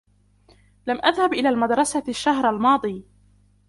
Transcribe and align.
لم 0.87 1.05
أذهب 1.05 1.33
إلى 1.33 1.49
المدرسة 1.49 2.03
الشهر 2.07 2.49
الماضي. 2.49 3.05